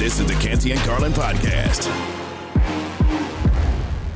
[0.00, 1.86] This is the Canty and Carlin podcast.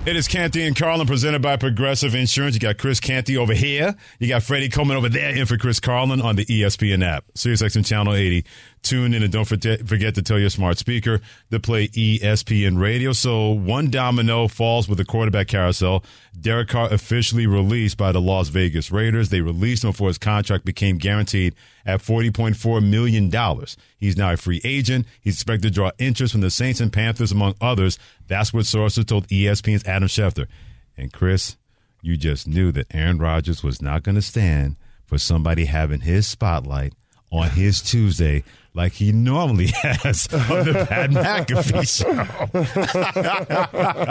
[0.07, 2.55] It is Canty and Carlin presented by Progressive Insurance.
[2.55, 3.95] You got Chris Canty over here.
[4.19, 7.27] You got Freddie Coleman over there in for Chris Carlin on the ESPN app.
[7.35, 8.47] SiriusXM Channel 80.
[8.85, 11.21] Tune in and don't forget, to tell your smart speaker
[11.51, 13.13] to play ESPN radio.
[13.13, 16.05] So one domino falls with the quarterback carousel.
[16.39, 19.31] Derek Carr officially released by the Las Vegas Raiders.
[19.31, 21.55] They released him before his contract became guaranteed
[21.87, 23.33] at $40.4 million.
[23.97, 25.07] He's now a free agent.
[25.19, 27.99] He's expected to draw interest from the Saints and Panthers, among others.
[28.29, 30.47] That's what sources told ESPN's Adam Schefter.
[30.95, 31.57] And Chris,
[32.03, 34.77] you just knew that Aaron Rodgers was not going to stand
[35.07, 36.93] for somebody having his spotlight
[37.31, 41.11] on his Tuesday like he normally has on the Pat
[41.49, 41.89] McAfee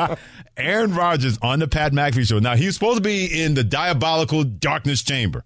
[0.08, 0.18] show.
[0.58, 2.40] Aaron Rodgers on the Pat McAfee show.
[2.40, 5.44] Now, he's supposed to be in the diabolical darkness chamber.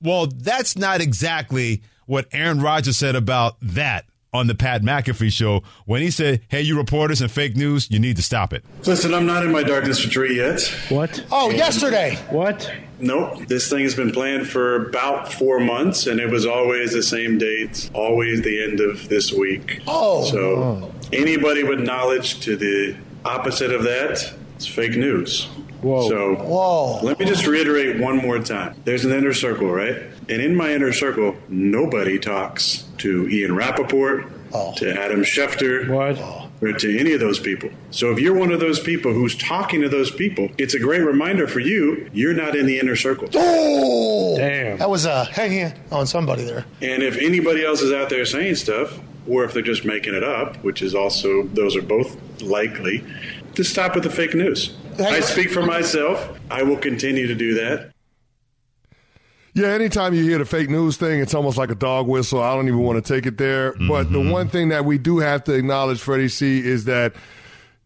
[0.00, 5.62] Well, that's not exactly what Aaron Rodgers said about that on the Pat McAfee show
[5.86, 8.64] when he said, Hey, you reporters and fake news, you need to stop it.
[8.84, 10.62] Listen, I'm not in my darkness retreat yet.
[10.88, 11.24] What?
[11.30, 12.16] Oh, yesterday.
[12.30, 12.70] What?
[13.00, 13.46] Nope.
[13.46, 17.38] This thing has been planned for about four months, and it was always the same
[17.38, 19.80] date, always the end of this week.
[19.86, 20.24] Oh.
[20.24, 25.48] So anybody with knowledge to the opposite of that, it's fake news.
[25.82, 26.08] Whoa.
[26.08, 27.00] So Whoa.
[27.02, 28.74] let me just reiterate one more time.
[28.84, 29.96] There's an inner circle, right?
[30.28, 34.72] And in my inner circle, nobody talks to Ian Rapoport, Oh.
[34.78, 36.18] to Adam Schefter, What?
[36.62, 37.68] or to any of those people.
[37.90, 41.02] So if you're one of those people who's talking to those people, it's a great
[41.02, 43.28] reminder for you, you're not in the inner circle.
[43.34, 44.36] Oh.
[44.38, 44.78] Damn.
[44.78, 46.64] That was uh, a hanging on somebody there.
[46.80, 50.24] And if anybody else is out there saying stuff, or if they're just making it
[50.24, 53.04] up, which is also, those are both likely,
[53.54, 54.74] to stop with the fake news.
[55.00, 56.38] I speak for myself.
[56.50, 57.92] I will continue to do that.
[59.54, 62.40] Yeah, anytime you hear the fake news thing, it's almost like a dog whistle.
[62.40, 63.72] I don't even want to take it there.
[63.72, 64.30] But the mm-hmm.
[64.30, 67.14] one thing that we do have to acknowledge, Freddie C, is that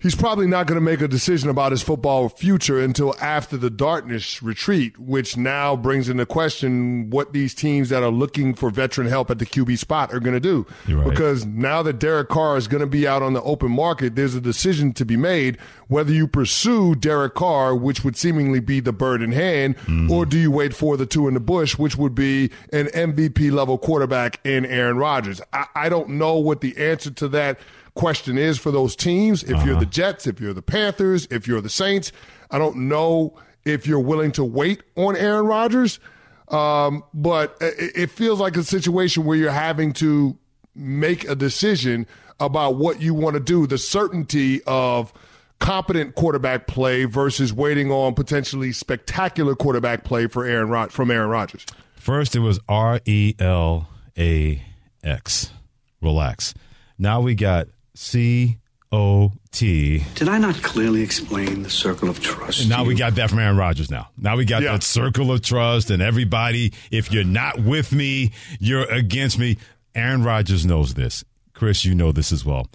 [0.02, 3.70] he's probably not going to make a decision about his football future until after the
[3.70, 9.06] darkness retreat, which now brings into question what these teams that are looking for veteran
[9.06, 10.66] help at the QB spot are going to do.
[10.88, 11.08] Right.
[11.08, 14.34] Because now that Derek Carr is going to be out on the open market, there's
[14.34, 15.58] a decision to be made
[15.92, 20.10] whether you pursue Derek Carr, which would seemingly be the bird in hand, mm.
[20.10, 23.52] or do you wait for the two in the bush, which would be an MVP
[23.52, 25.42] level quarterback in Aaron Rodgers.
[25.52, 27.60] I, I don't know what the answer to that
[27.94, 29.42] question is for those teams.
[29.42, 32.12] If you're the Jets, if you're the Panthers, if you're the Saints,
[32.50, 36.00] I don't know if you're willing to wait on Aaron Rodgers.
[36.48, 40.36] Um, but it, it feels like a situation where you're having to
[40.75, 42.06] make a decision
[42.41, 45.12] about what you want to do, the certainty of
[45.60, 51.31] competent quarterback play versus waiting on potentially spectacular quarterback play for Aaron Rod- from Aaron
[51.31, 51.64] Rodgers.
[51.94, 53.88] First, it was R E L
[54.19, 54.62] A
[55.04, 55.52] X.
[56.00, 56.52] Relax.
[56.98, 58.58] Now we got C
[58.91, 60.04] O T.
[60.14, 62.60] Did I not clearly explain the circle of trust?
[62.60, 64.08] And now we got that from Aaron Rodgers now.
[64.19, 64.72] Now we got Yeah.
[64.72, 69.56] that circle of trust and everybody, if you're not with me, you're against me.
[69.94, 71.25] Aaron Rodgers knows this.
[71.54, 72.69] Chris, you know this as well.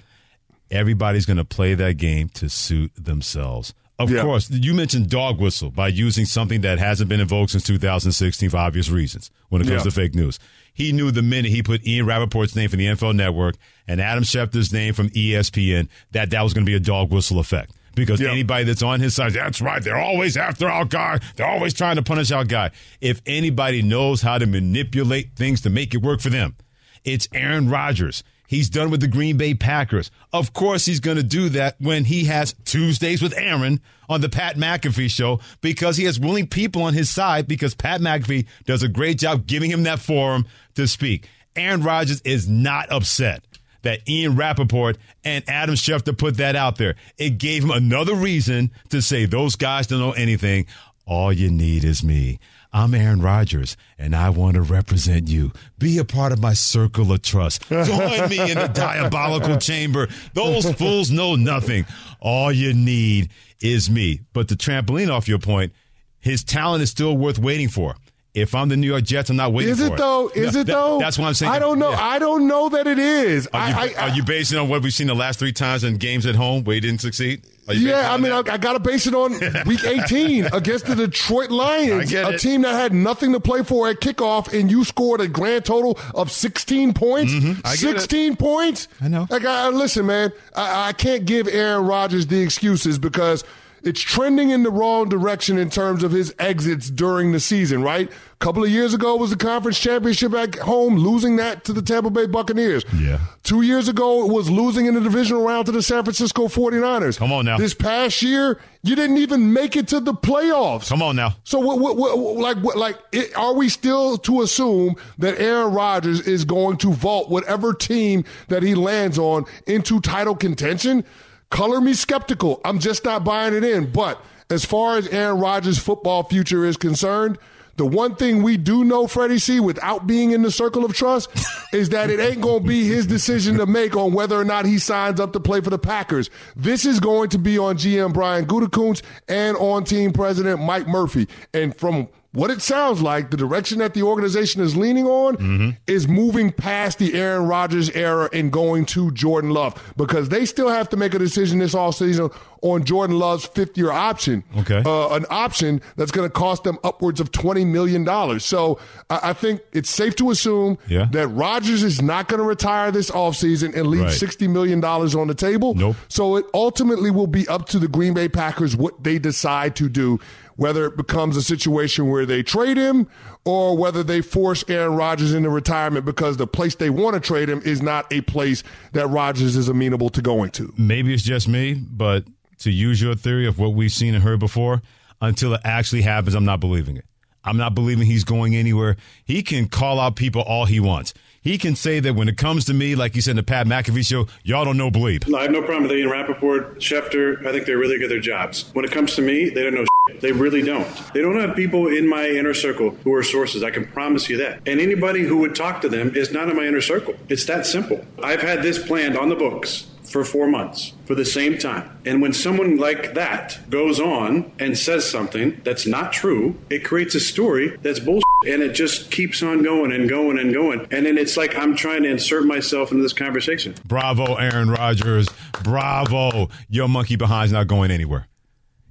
[0.69, 3.73] Everybody's going to play that game to suit themselves.
[3.99, 4.21] Of Yeah.
[4.21, 8.57] course, you mentioned dog whistle by using something that hasn't been invoked since 2016 for
[8.57, 9.83] obvious reasons when it comes Yeah.
[9.85, 10.37] to fake news.
[10.71, 13.55] He knew the minute he put Ian Rapoport's name from the NFL Network
[13.87, 17.39] and Adam Schefter's name from ESPN that that was going to be a dog whistle
[17.39, 17.71] effect.
[17.95, 18.29] Because Yeah.
[18.31, 21.17] anybody that's on his side, that's right, they're always after our guy.
[21.35, 22.69] They're always trying to punish our guy.
[23.01, 26.55] If anybody knows how to manipulate things to make it work for them,
[27.03, 28.23] it's Aaron Rodgers.
[28.47, 30.09] He's done with the Green Bay Packers.
[30.31, 34.29] Of course, he's going to do that when he has Tuesdays with Aaron on the
[34.29, 38.83] Pat McAfee show because he has willing people on his side because Pat McAfee does
[38.83, 40.45] a great job giving him that forum
[40.75, 41.27] to speak.
[41.57, 43.43] Aaron Rodgers is not upset
[43.81, 46.95] that Ian Rapoport and Adam Schefter put that out there.
[47.17, 50.67] It gave him another reason to say those guys don't know anything.
[51.05, 52.39] All you need is me.
[52.73, 55.51] I'm Aaron Rodgers, and I want to represent you.
[55.79, 57.67] Be a part of my circle of trust.
[57.69, 60.07] Join me in the diabolical chamber.
[60.33, 61.85] Those fools know nothing.
[62.19, 63.29] All you need
[63.61, 64.21] is me.
[64.33, 65.71] But the trampoline off your point,
[66.19, 67.95] his talent is still worth waiting for.
[68.33, 70.27] If I'm the New York Jets, I'm not waiting Is for it though?
[70.27, 70.99] Is Yeah, it that- though?
[70.99, 71.51] That's what I'm saying.
[71.51, 71.89] I don't know.
[71.89, 71.99] Yeah.
[72.03, 73.47] I don't know that it is.
[73.51, 75.83] Are you, I, I, are you basing on what we've seen the last three times
[75.83, 77.43] in games at home where he didn't succeed?
[77.67, 78.37] Are you basing it Yeah, I mean, I.
[78.39, 79.31] I got to base it on
[79.65, 82.39] week 18 against the Detroit Lions, a it.
[82.39, 85.99] team that had nothing to play for at kickoff, and you scored a grand total
[86.15, 87.33] of 16 points.
[87.33, 87.61] Mm-hmm.
[87.65, 88.01] I get it.
[88.01, 88.87] 16 points.
[89.01, 89.27] I know.
[89.29, 93.43] Like, I, listen, man, I, I can't give Aaron Rodgers the excuses because
[93.83, 98.11] it's trending in the wrong direction in terms of his exits during the season, right?
[98.39, 101.81] A couple of years ago was the conference championship at home, losing that to the
[101.81, 102.85] Tampa Bay Buccaneers.
[102.95, 103.17] Yeah.
[103.41, 107.17] Two years ago, it was losing in the divisional round to the San Francisco 49ers.
[107.17, 107.57] Come on now.
[107.57, 110.87] This past year, you didn't even make it to the playoffs.
[110.87, 111.35] Come on now.
[111.45, 115.73] So, what, what, what, like, what, like, it, are we still to assume that Aaron
[115.73, 121.03] Rodgers is going to vault whatever team that he lands on into title contention?
[121.49, 122.61] Color me skeptical.
[122.63, 123.91] I'm just not buying it in.
[123.91, 127.39] But as far as Aaron Rodgers' football future is concerned,
[127.77, 131.29] the one thing we do know, Freddie C, without being in the circle of trust,
[131.73, 134.65] is that it ain't going to be his decision to make on whether or not
[134.65, 136.29] he signs up to play for the Packers.
[136.55, 141.27] This is going to be on GM Brian Gutekunst and on team president Mike Murphy.
[141.53, 146.07] And from what it sounds like, the direction that the organization is leaning on is
[146.07, 150.87] moving past the Aaron Rodgers era and going to Jordan Love because they still have
[150.89, 152.31] to make a decision this offseason
[152.61, 154.43] on Jordan Love's fifth year option.
[154.59, 154.81] Okay.
[154.85, 158.39] Uh, an option that's going to cost them upwards of $20 million.
[158.39, 158.79] So
[159.09, 161.07] I, I think it's safe to assume Yeah.
[161.11, 164.11] that Rodgers is not going to retire this offseason and leave Right.
[164.11, 165.73] $60 million on the table.
[165.75, 165.95] Nope.
[166.07, 169.87] So it ultimately will be up to the Green Bay Packers what they decide to
[169.89, 170.19] do,
[170.57, 173.07] whether it becomes a situation where they trade him
[173.45, 177.49] or whether they force Aaron Rodgers into retirement because the place they want to trade
[177.49, 180.73] him is not a place that Rodgers is amenable to going to.
[180.77, 182.25] maybe it's just me, but
[182.59, 184.81] to use your theory of what we've seen and heard before,
[185.21, 187.05] until it actually happens, I'm not believing it.
[187.43, 188.97] I'm not believing he's going anywhere.
[189.23, 191.13] He can call out people all he wants.
[191.47, 193.67] He can say that when it comes to me, like he said in the Pat
[193.67, 195.33] McAfee show, y'all don't know bleep.
[195.33, 197.45] I have no problem with Ian Rapoport, Schefter.
[197.45, 198.69] I think they're really good at their jobs.
[198.73, 200.19] When it comes to me, they don't know shit.
[200.19, 200.85] They really don't.
[201.13, 203.63] They don't have people in my inner circle who are sources.
[203.63, 204.59] I can promise you that.
[204.65, 207.15] And anybody who would talk to them is not in my inner circle.
[207.29, 208.05] It's that simple.
[208.21, 211.97] I've had this planned on the books for four months for the same time.
[212.05, 217.15] And when someone like that goes on and says something that's not true, it creates
[217.15, 218.26] a story that's bullshit.
[218.45, 220.87] And it just keeps on going and going and going.
[220.91, 223.73] And then it's like I'm trying to insert myself into this conversation.
[223.85, 225.27] Bravo, Aaron Rodgers.
[225.63, 226.49] Bravo.
[226.69, 228.27] Your monkey behind's not going anywhere.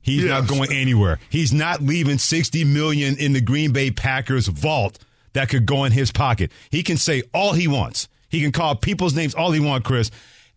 [0.02, 1.18] He's not going anywhere.
[1.30, 4.98] He's not leaving 60 million in the Green Bay Packers vault
[5.32, 6.52] that could go in his pocket.
[6.70, 8.08] He can say all he wants.
[8.28, 10.10] He can call people's names all he wants, Chris.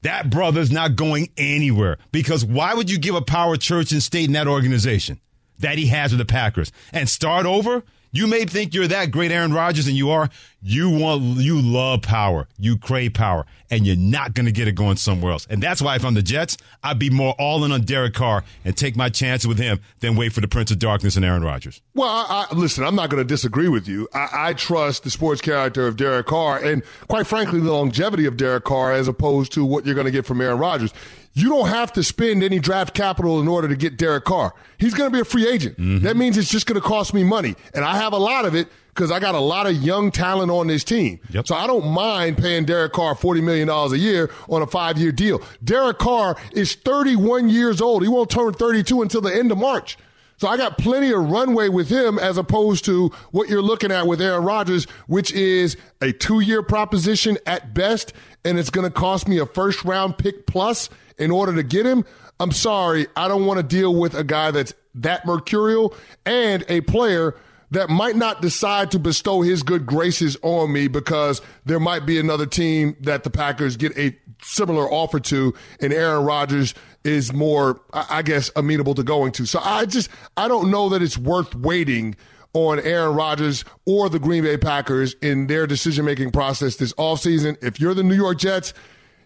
[0.04, 4.26] That brother's not going anywhere because why would you give a power church and state
[4.26, 5.20] in that organization
[5.60, 7.84] that he has with the Packers and start over?
[8.12, 10.30] You may think you're that great Aaron Rodgers and you are.
[10.62, 12.48] You want you love power.
[12.58, 15.48] You crave power and you're not going to get it going somewhere else.
[15.50, 18.44] And that's why if I'm the Jets, I'd be more all in on Derek Carr
[18.66, 21.44] and take my chances with him than wait for the Prince of Darkness and Aaron
[21.44, 21.82] Rodgers.
[21.94, 24.08] Well, I, I, listen, I'm not going to disagree with you.
[24.14, 28.36] I, I trust the sports character of Derek Carr and, quite frankly, the longevity of
[28.38, 30.94] Derek Carr as opposed to what you're going to get from Aaron Rodgers.
[31.34, 34.54] You don't have to spend any draft capital in order to get Derek Carr.
[34.78, 35.78] He's going to be a free agent.
[35.78, 36.06] Mm-hmm.
[36.06, 37.56] That means it's just going to cost me money.
[37.74, 38.68] And I have a lot of it
[39.00, 41.20] because I got a lot of young talent on this team.
[41.30, 41.48] Yep.
[41.48, 45.12] So I don't mind paying Derek Carr $40 million a year on a five year
[45.12, 45.42] deal.
[45.64, 48.02] Derek Carr is 31 years old.
[48.02, 49.98] He won't turn 32 until the end of March.
[50.40, 54.08] So I got plenty of runway with him as opposed to what you're looking at
[54.08, 58.14] with Aaron Rodgers, which is a two year proposition at best,
[58.46, 61.86] and it's going to cost me a first round pick plus in order to get
[61.86, 62.06] him.
[62.40, 65.94] I'm sorry, I don't want to deal with a guy that's that mercurial
[66.26, 67.36] and a player
[67.72, 72.18] that might not decide to bestow his good graces on me because there might be
[72.18, 77.82] another team that the Packers get a similar offer to, and Aaron Rodgers is more,
[77.94, 79.46] I guess, amenable to going to.
[79.46, 82.16] So I just, I don't know that it's worth waiting
[82.54, 87.58] on Aaron Rodgers or the Green Bay Packers in their decision making process this offseason.
[87.64, 88.74] If you're the New York Jets,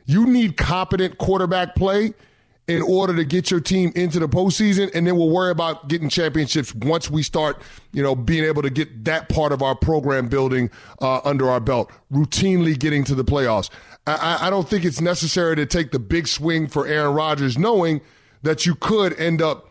[0.05, 2.13] you need competent quarterback play
[2.67, 6.07] in order to get your team into the postseason, and then we'll worry about getting
[6.07, 7.61] championships once we start,
[7.91, 10.69] you know, being able to get that part of our program building
[11.01, 13.69] uh, under our belt, routinely getting to the playoffs.
[14.05, 18.01] I, I- don't think it's necessary to take the big swing for Aaron Rodgers, knowing
[18.41, 19.69] that you could end up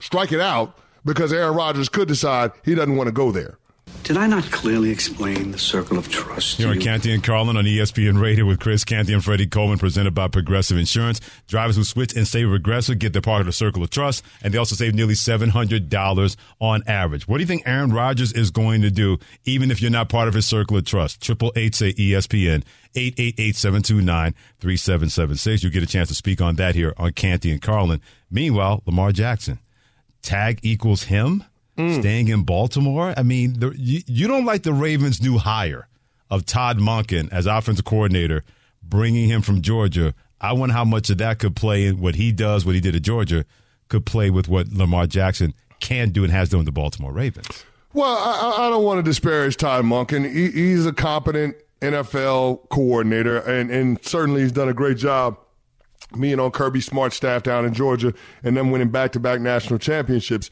[0.00, 3.58] striking out because Aaron Rodgers could decide he doesn't want to go there.
[4.04, 6.56] Did I not clearly explain the circle of trust?
[6.56, 6.82] Here to on you?
[6.82, 10.76] Canty and Carlin on ESPN Radio with Chris Canty and Freddie Coleman, presented by Progressive
[10.76, 11.20] Insurance.
[11.46, 14.52] Drivers who switch and save Progressive get their part of the circle of trust, and
[14.52, 17.28] they also save nearly $700 on average.
[17.28, 20.26] What do you think Aaron Rodgers is going to do, even if you're not part
[20.26, 21.22] of his circle of trust?
[21.22, 22.64] Triple eight say ESPN.
[22.94, 25.62] 888-729-3776.
[25.62, 28.02] You'll get a chance to speak on that here on Canty and Carlin.
[28.30, 29.60] Meanwhile, Lamar Jackson.
[30.20, 31.44] Tag equals him
[31.78, 32.00] Mm.
[32.00, 33.14] staying in Baltimore.
[33.16, 35.88] I mean, the, you, you don't like the Ravens' new hire
[36.30, 38.44] of Todd Monken as offensive coordinator,
[38.82, 40.14] bringing him from Georgia.
[40.40, 42.94] I wonder how much of that could play in what he does, what he did
[42.94, 43.46] at Georgia,
[43.88, 47.64] could play with what Lamar Jackson can do and has done with the Baltimore Ravens.
[47.94, 50.30] Well, I, I don't want to disparage Todd Monken.
[50.30, 55.38] He, he's a competent NFL coordinator, and, and certainly he's done a great job
[56.18, 58.12] being on Kirby Smart's staff down in Georgia
[58.42, 60.50] and then winning back to back national championships.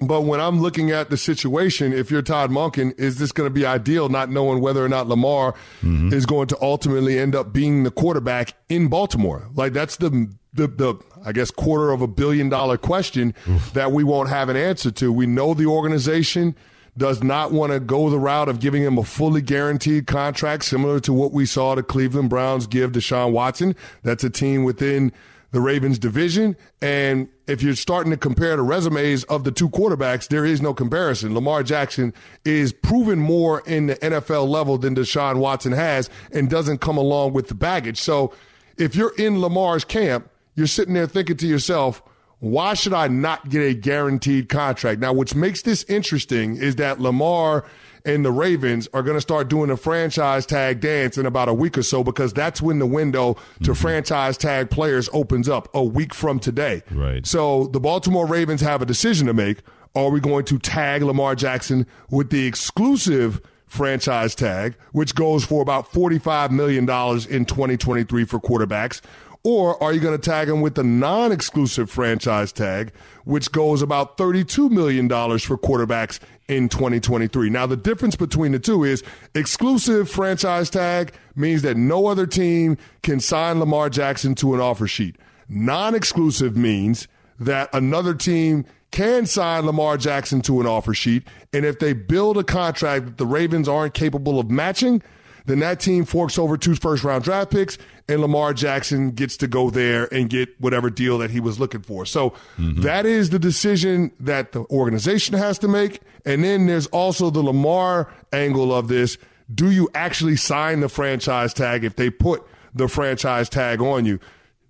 [0.00, 3.52] But when I'm looking at the situation, if you're Todd Monken, is this going to
[3.52, 6.12] be ideal, not knowing whether or not Lamar mm-hmm.
[6.12, 9.48] is going to ultimately end up being the quarterback in Baltimore?
[9.54, 10.94] Like that's the the, the
[11.24, 13.34] I guess quarter of a billion dollar question
[13.74, 15.12] that we won't have an answer to.
[15.12, 16.56] We know the organization
[16.96, 21.00] does not want to go the route of giving him a fully guaranteed contract, similar
[21.00, 23.74] to what we saw the Cleveland Browns give Deshaun Watson.
[24.02, 25.12] That's a team within
[25.52, 26.56] the Ravens division.
[26.80, 30.74] And if you're starting to compare the resumes of the two quarterbacks, there is no
[30.74, 31.34] comparison.
[31.34, 32.12] Lamar Jackson
[32.44, 37.34] is proven more in the NFL level than Deshaun Watson has and doesn't come along
[37.34, 37.98] with the baggage.
[37.98, 38.34] So
[38.76, 42.02] if you're in Lamar's camp, you're sitting there thinking to yourself,
[42.40, 45.00] why should I not get a guaranteed contract?
[45.00, 47.64] Now, which makes this interesting is that Lamar
[48.04, 51.54] and the Ravens are going to start doing a franchise tag dance in about a
[51.54, 53.72] week or so because that's when the window to mm-hmm.
[53.72, 56.82] franchise tag players opens up a week from today.
[56.90, 57.26] Right.
[57.26, 59.58] So the Baltimore Ravens have a decision to make.
[59.94, 65.62] Are we going to tag Lamar Jackson with the exclusive franchise tag, which goes for
[65.62, 69.00] about $45 million in 2023 for quarterbacks?
[69.44, 72.92] Or are you going to tag him with the non exclusive franchise tag,
[73.24, 77.50] which goes about $32 million for quarterbacks in 2023?
[77.50, 79.02] Now, the difference between the two is
[79.34, 84.86] exclusive franchise tag means that no other team can sign Lamar Jackson to an offer
[84.86, 85.16] sheet.
[85.48, 87.08] Non exclusive means
[87.38, 91.26] that another team can sign Lamar Jackson to an offer sheet.
[91.52, 95.02] And if they build a contract that the Ravens aren't capable of matching,
[95.46, 99.46] then that team forks over two first round draft picks and Lamar Jackson gets to
[99.46, 102.04] go there and get whatever deal that he was looking for.
[102.06, 102.82] So mm-hmm.
[102.82, 106.00] that is the decision that the organization has to make.
[106.24, 109.18] And then there's also the Lamar angle of this.
[109.52, 114.18] Do you actually sign the franchise tag if they put the franchise tag on you?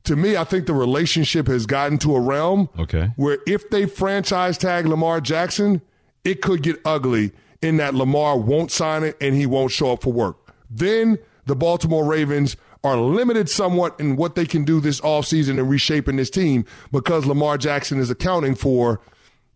[0.05, 3.11] To me, I think the relationship has gotten to a realm Okay.
[3.17, 5.81] where if they franchise tag Lamar Jackson,
[6.25, 10.03] it could get ugly in that Lamar won't sign it and he won't show up
[10.03, 10.37] for work.
[10.73, 15.69] Then the Baltimore Ravens are limited somewhat in what they can do this offseason and
[15.69, 19.01] reshaping this team because Lamar Jackson is accounting for,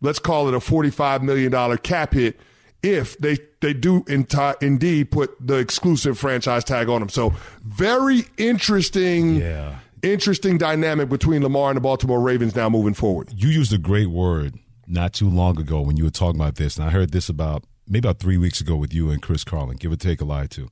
[0.01, 2.39] let's call it a $45 million cap hit
[2.83, 7.09] if they, they do enti- indeed put the exclusive franchise tag on him.
[7.09, 9.79] So very interesting, Yeah.
[10.03, 13.29] interesting dynamic between Lamar and the Baltimore Ravens now moving forward.
[13.35, 14.55] You used a great word
[14.87, 17.65] not too long ago when you were talking about this, and I heard this about
[17.89, 20.47] maybe about three weeks ago with you and Chris Carlin, give or take a lie
[20.49, 20.69] to,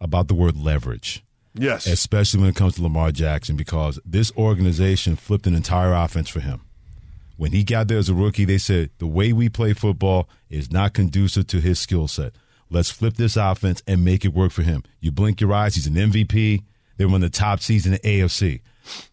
[0.00, 1.24] about the word leverage.
[1.54, 1.86] Yes.
[1.88, 6.38] especially when it comes to Lamar Jackson, because this organization flipped an entire offense for
[6.40, 6.60] him.
[7.36, 10.70] When he got there as a rookie, they said the way we play football is
[10.70, 12.32] not conducive to his skill set.
[12.70, 14.84] Let's flip this offense and make it work for him.
[15.00, 16.62] You blink your eyes, he's an MVP.
[16.96, 18.60] They won the top seeds in the AFC.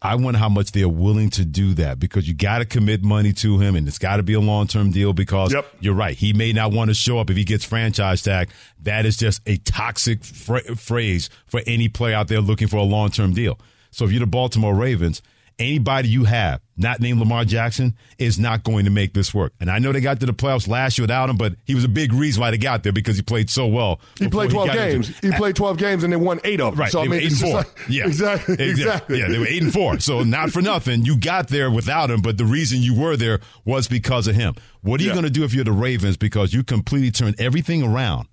[0.02, 3.32] I wonder how much they're willing to do that because you got to commit money
[3.34, 5.66] to him and it's got to be a long term deal because Yep.
[5.80, 6.16] you're right.
[6.16, 8.50] He may not want to show up if he gets franchise tag.
[8.82, 12.82] That is just a toxic fra- phrase for any player out there looking for a
[12.82, 13.58] long term deal.
[13.90, 15.22] So if you're the Baltimore Ravens,
[15.58, 19.54] anybody you have not named Lamar Jackson is not going to make this work.
[19.60, 21.84] And I know they got to the playoffs last year without him, but he was
[21.84, 23.98] a big reason why they got there because he played so well.
[24.18, 25.08] He played 12 got games.
[25.08, 25.24] injured.
[25.32, 26.80] He played 12 games and they won eight of them.
[26.80, 26.92] Right.
[26.92, 27.54] So, I mean, eight and four.
[27.54, 28.04] like- yeah.
[28.06, 28.56] Exactly.
[28.58, 29.18] Exactly.
[29.20, 29.98] Yeah, they were eight and four.
[30.00, 31.06] So not for nothing.
[31.06, 34.54] You got there without him, but the reason you were there was because of him.
[34.82, 35.14] What are you Yeah.
[35.14, 36.18] going to do if you're the Ravens?
[36.18, 38.28] Because you completely turned everything around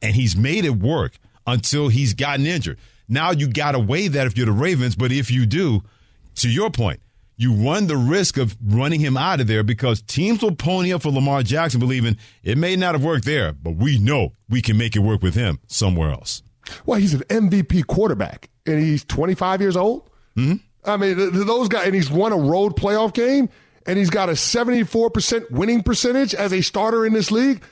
[0.00, 2.78] and he's made it work until he's gotten injured.
[3.08, 5.82] Now you got to weigh that if you're the Ravens, but if you do,
[6.36, 7.00] to your point,
[7.36, 11.02] you run the risk of running him out of there because teams will pony up
[11.02, 14.76] for Lamar Jackson, believing it may not have worked there, but we know we can
[14.76, 16.42] make it work with him somewhere else.
[16.86, 20.08] Well, he's an MVP quarterback and he's 25 years old.
[20.36, 20.56] Mm-hmm.
[20.84, 23.48] I mean, th- th- those guys, and he's won a road playoff game
[23.86, 27.62] and he's got a 74% winning percentage as a starter in this league.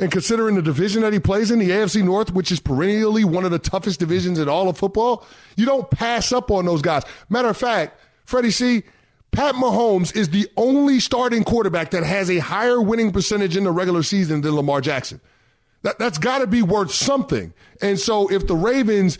[0.00, 3.44] And considering the division that he plays in, the AFC North, which is perennially one
[3.44, 5.26] of the toughest divisions in all of football,
[5.56, 7.02] you don't pass up on those guys.
[7.28, 8.82] Matter of fact, Freddie C.,
[9.30, 13.70] Pat Mahomes is the only starting quarterback that has a higher winning percentage in the
[13.70, 15.20] regular season than Lamar Jackson.
[15.82, 17.52] That, that's got to be worth something.
[17.80, 19.18] And so if the Ravens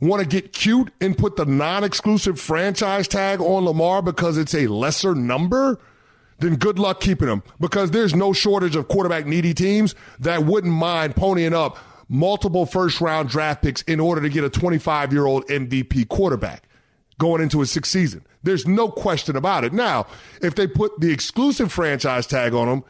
[0.00, 4.54] want to get cute and put the non exclusive franchise tag on Lamar because it's
[4.54, 5.78] a lesser number,
[6.42, 10.72] then good luck keeping him because there's no shortage of quarterback needy teams that wouldn't
[10.72, 15.24] mind ponying up multiple first round draft picks in order to get a 25 year
[15.24, 16.64] old MVP quarterback
[17.18, 18.24] going into his sixth season.
[18.42, 19.72] There's no question about it.
[19.72, 20.06] Now,
[20.40, 22.84] if they put the exclusive franchise tag on him,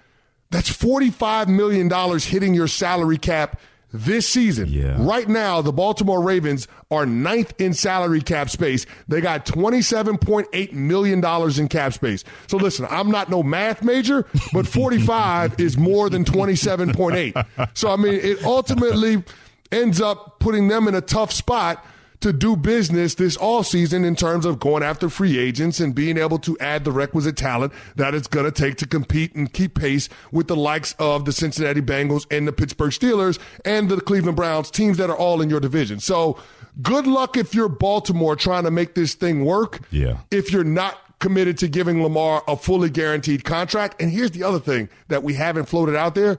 [0.50, 3.60] that's $45 million hitting your salary cap
[3.92, 4.68] this season.
[4.68, 4.96] Yeah.
[4.98, 8.86] Right now, the Baltimore Ravens are ninth in salary cap space.
[9.08, 11.24] They got $27.8 million
[11.58, 12.24] in cap space.
[12.46, 17.68] So listen, I'm not no math major, but 45 is more than 27.8.
[17.74, 19.22] So, I mean, it ultimately
[19.70, 21.84] ends up putting them in a tough spot
[22.22, 26.18] to do business this all season in terms of going after free agents and being
[26.18, 29.74] able to add the requisite talent that it's going to take to compete and keep
[29.74, 34.36] pace with the likes of the Cincinnati Bengals and the Pittsburgh Steelers and the Cleveland
[34.36, 36.00] Browns, teams that are all in your division.
[36.00, 36.38] So
[36.80, 39.80] good luck if you're Baltimore trying to make this thing work.
[39.90, 40.18] Yeah.
[40.30, 44.02] If you're not committed to giving Lamar a fully guaranteed contract.
[44.02, 46.38] And here's the other thing that we haven't floated out there.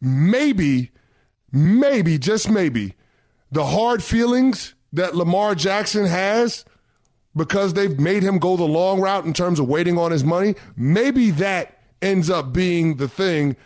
[0.00, 0.92] Maybe,
[1.50, 2.94] maybe, just maybe,
[3.50, 6.64] the hard feelings that Lamar Jackson has
[7.34, 10.54] because they've made him go the long route in terms of waiting on his money,
[10.76, 13.56] maybe that ends up being the thing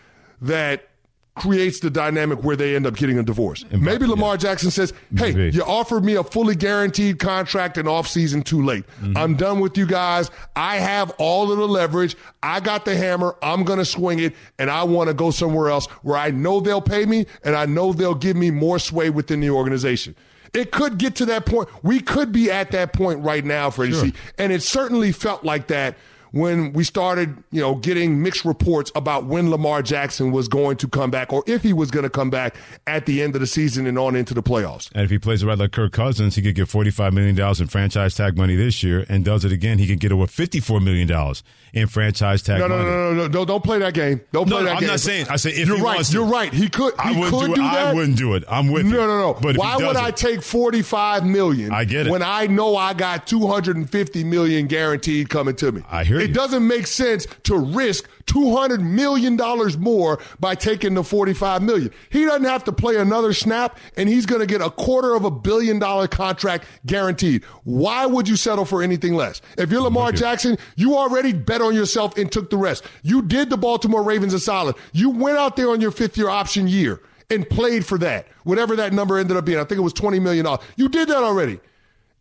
[0.40, 0.88] that
[1.36, 3.62] creates the dynamic where they end up getting a divorce.
[3.70, 4.38] Maybe Lamar yeah.
[4.38, 5.56] Jackson says, "Hey, Maybe.
[5.56, 8.84] you offered me a fully guaranteed contract and offseason too late.
[9.14, 10.30] I'm done with you guys.
[10.56, 12.16] I have all of the leverage.
[12.42, 13.36] I got the hammer.
[13.42, 16.60] I'm going to swing it and I want to go somewhere else where I know
[16.60, 20.16] they'll pay me and I know they'll give me more sway within the organization."
[20.56, 21.68] It could get to that point.
[21.82, 24.04] We could be at that point right now, Freddie Sure.
[24.06, 24.14] C.
[24.38, 25.96] And it certainly felt like that
[26.36, 30.88] when we started, you know, getting mixed reports about when Lamar Jackson was going to
[30.88, 32.54] come back or if he was going to come back
[32.86, 34.90] at the end of the season and on into the playoffs.
[34.94, 38.14] And if he plays right like Kirk Cousins, he could get $45 million in franchise
[38.14, 41.10] tag money this year and does it again, he could get over $54 million
[41.72, 42.90] in franchise tag No, no, money.
[42.90, 44.20] no, no, no, no, don't play that game.
[44.32, 44.88] Don't No, play no, that I'm game.
[44.90, 45.94] not saying- I say if you're he right.
[45.96, 46.12] wants.
[46.12, 46.52] You're right.
[46.52, 46.94] He could.
[46.94, 47.56] He I wouldn't could do it.
[47.56, 48.44] do I wouldn't do it.
[48.48, 48.92] I'm with you.
[48.92, 49.34] No, no, no.
[49.40, 52.10] But Why would I take 45 million I get it.
[52.10, 55.82] when I know I got 250 million guaranteed coming to me?
[55.90, 56.34] I hear It you.
[56.34, 61.90] doesn't make sense to risk 200 million dollars more by taking the 45 million.
[62.10, 65.24] He doesn't have to play another snap and he's going to get a quarter of
[65.24, 67.44] a billion dollar contract guaranteed.
[67.64, 69.40] Why would you settle for anything less?
[69.56, 70.12] If you're Lamar.
[70.12, 72.84] Jackson, you already bet on yourself and took the rest.
[73.02, 74.76] You did the Baltimore Ravens a solid.
[74.92, 78.76] You went out there on your fifth year option year and played for that, whatever
[78.76, 79.58] that number ended up being.
[79.58, 80.46] I think it was $20 million.
[80.76, 81.60] You did that already.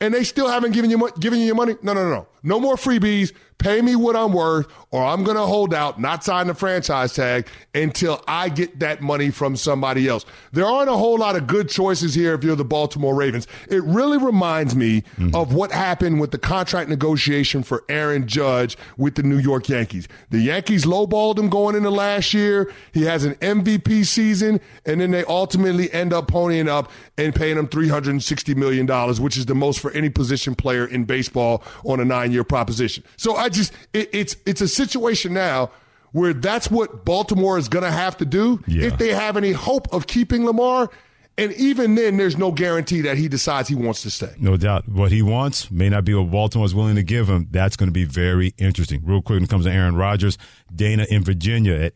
[0.02, 1.76] And they still haven't given you, given you your money?
[1.82, 2.28] No, no, no, no.
[2.44, 3.34] No more freebies.
[3.58, 7.14] Pay me what I'm worth, or I'm going to hold out, not sign the franchise
[7.14, 10.26] tag until I get that money from somebody else.
[10.52, 13.48] There aren't a whole lot of good choices here if you're the Baltimore Ravens.
[13.70, 15.34] It really reminds me hmm.
[15.34, 20.08] of what happened with the contract negotiation for Aaron Judge with the New York Yankees.
[20.30, 22.72] The Yankees lowballed him going into last year.
[22.94, 27.58] He has an MVP season, and then they ultimately end up ponying up and paying
[27.58, 28.88] him $360 million,
[29.22, 33.04] which is the most for any position player in baseball on a nine year proposition.
[33.18, 35.72] So I just, it, it's, it's a situation now
[36.12, 38.88] where that's what Baltimore is going to have to do Yeah.
[38.88, 40.90] if they have any hope of keeping Lamar.
[41.38, 44.32] And even then, there's no guarantee that he decides he wants to stay.
[44.40, 44.88] No doubt.
[44.88, 47.50] What he wants may not be what Baltimore's willing to give him.
[47.52, 49.02] That's going to be very interesting.
[49.04, 50.38] Real quick, when it comes to Aaron Rodgers,
[50.74, 51.94] Dana in Virginia at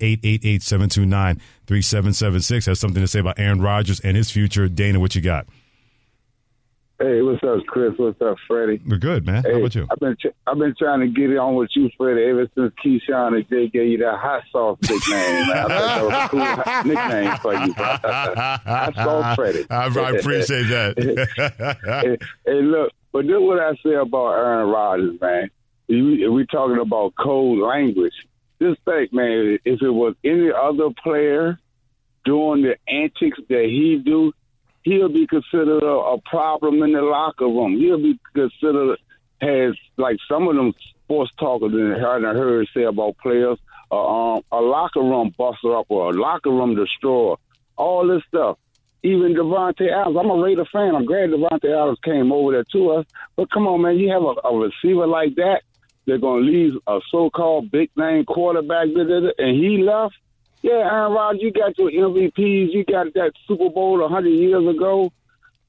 [1.67, 4.67] 888-729-3776 has something to say about Aaron Rodgers and his future.
[4.67, 5.47] Dana, what you got?
[6.99, 7.93] Hey, what's up, Chris?
[7.95, 8.81] What's up, Freddie?
[8.85, 9.41] We're good, man.
[9.43, 9.87] Hey, How about you?
[9.89, 12.73] I've been tr- I've been trying to get it on with you, Freddie, ever since
[12.83, 15.47] Keyshawn and Jay gave you that hot sauce nickname.
[15.47, 15.49] Man.
[15.49, 17.73] I thought that was a cool nickname for you.
[17.73, 19.65] hot sauce Freddie.
[19.69, 21.77] I, I appreciate that.
[22.03, 25.49] hey, hey, look, but this is what I say about Aaron Rodgers, man.
[25.87, 28.13] We we talking about cold language.
[28.61, 31.57] Just think, man, if it was any other player
[32.25, 34.33] doing the antics that he do,
[34.83, 37.77] he'll be considered a, a problem in the locker room.
[37.77, 38.99] He'll be considered
[39.41, 43.57] as like some of them sports talkers I heard, I heard say about players,
[43.91, 47.35] uh, um, a locker room buster up or a locker room destroyer,
[47.75, 48.57] all this stuff.
[49.01, 50.93] Even Davante Adams, I'm a Raider fan.
[50.93, 53.05] I'm glad Davante Adams came over there to us.
[53.37, 55.61] But come on, man, you have a, a receiver like that.
[56.05, 60.15] They're to leave a so-called big name quarterback, and he left.
[60.61, 64.67] Yeah, Aaron Rodgers, you got your MVPs, you got that Super Bowl a hundred years
[64.67, 65.11] ago.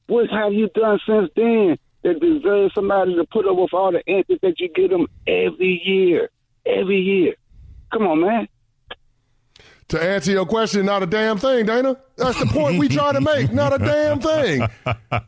[0.06, 4.02] What have you done since then that deserves somebody to put up with all the
[4.08, 6.30] antics that you get them every year,
[6.66, 7.34] every year?
[7.92, 8.48] Come on, man.
[9.90, 11.96] To answer your question, not a damn thing, Dana.
[12.16, 13.52] That's the point we try to make.
[13.52, 14.64] Not a damn thing.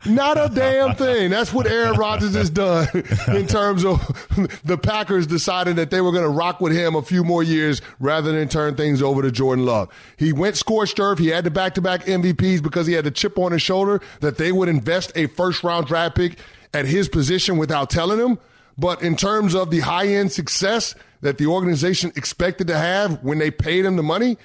[0.05, 1.31] Not a damn thing.
[1.31, 2.87] That's what Aaron Rodgers has done
[3.27, 3.99] in terms of
[4.63, 7.81] the Packers deciding that they were going to rock with him a few more years
[7.99, 9.89] rather than turn things over to Jordan Love.
[10.15, 11.19] He went scorched earth.
[11.19, 13.99] He had the back to back MVPs because he had the chip on his shoulder
[14.21, 16.37] that they would invest a first round draft pick
[16.73, 18.39] at his position without telling him.
[18.77, 23.39] But in terms of the high end success that the organization expected to have when
[23.39, 24.37] they paid him the money,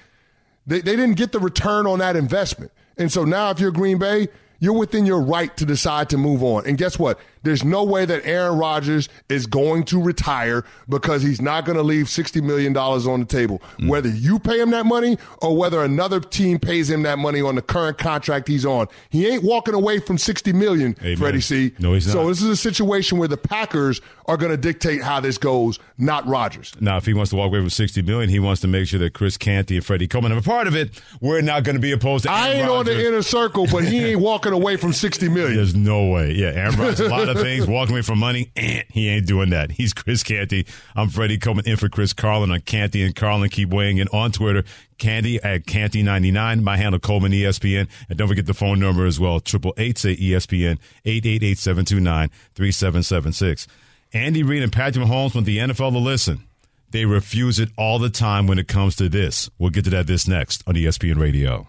[0.68, 2.70] they, they didn't get the return on that investment.
[2.96, 4.28] And so now, if you're Green Bay,
[4.61, 6.66] you're within your right to decide to move on.
[6.66, 7.18] And guess what?
[7.42, 11.83] There's no way that Aaron Rodgers is going to retire because he's not going to
[11.83, 13.61] leave $60 million on the table.
[13.79, 13.88] Mm.
[13.88, 17.55] Whether you pay him that money or whether another team pays him that money on
[17.55, 18.88] the current contract he's on.
[19.11, 21.16] He ain't walking away from 60 million, Amen.
[21.16, 21.72] Freddie C.
[21.79, 22.12] No, he's not.
[22.12, 25.79] So this is a situation where the Packers are going to dictate how this goes,
[25.96, 26.74] not Rodgers.
[26.81, 29.01] Now, if he wants to walk away from 60 million, he wants to make sure
[29.01, 31.01] that Chris Canty and Freddie Coleman are a part of it.
[31.20, 32.94] We're not going to be opposed to Aaron I ain't Rodgers.
[32.94, 35.57] on the inner circle, but he ain't walking away from 60 million.
[35.57, 36.33] There's no way.
[36.33, 39.51] Yeah, Aaron Rodgers, a lot of things, walking away from money, eh, he ain't doing
[39.51, 39.73] that.
[39.73, 40.67] He's Chris Canty.
[40.97, 43.51] I'm Freddie coming in for Chris Carlin on Canty and Carlin.
[43.51, 44.64] Keep weighing in on Twitter.
[44.99, 46.62] Canty at Canty99.
[46.62, 47.88] My handle Coleman ESPN.
[48.09, 49.41] And don't forget the phone number as well.
[49.41, 53.67] Triple eight say ESPN eight eight eight seven two nine three seven seven six.
[54.12, 56.45] Andy Reid and Patrick Mahomes want the NFL to listen.
[56.91, 59.51] They refuse it all the time when it comes to this.
[59.59, 61.69] We'll get to that this next on ESPN Radio.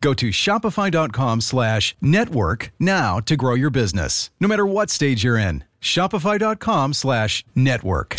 [0.00, 5.38] Go to shopify.com slash network now to grow your business, no matter what stage you're
[5.38, 5.64] in.
[5.80, 8.16] Shopify.com slash network.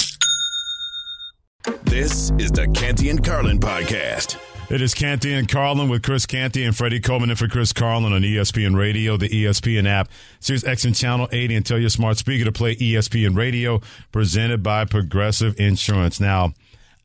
[1.83, 4.37] This is the Canty and Carlin podcast.
[4.69, 8.11] It is Canty and Carlin with Chris Canty and Freddie Coleman in for Chris Carlin
[8.11, 10.09] on ESPN Radio, the ESPN app,
[10.41, 13.79] Sirius XM Channel 80, and tell your smart speaker to play ESPN Radio,
[14.11, 16.19] presented by Progressive Insurance.
[16.19, 16.53] Now,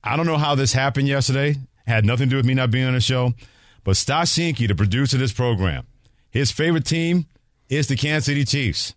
[0.03, 1.55] I don't know how this happened yesterday.
[1.87, 3.33] Had nothing to do with me not being on the show.
[3.85, 5.87] But Ceinke, the producer of this program,
[6.31, 7.27] his favorite team
[7.69, 8.95] is the Kansas City Chiefs.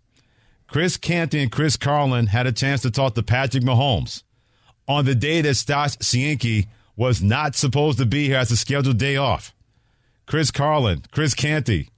[0.67, 4.23] Chris Canty and Chris Carlin had a chance to talk to Patrick Mahomes
[4.87, 9.17] on the day that Ceinke was not supposed to be here as a scheduled day
[9.17, 9.53] off.
[10.25, 11.89] Chris Carlin, Chris Canty,